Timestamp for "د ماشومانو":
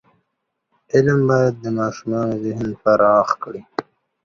1.63-2.33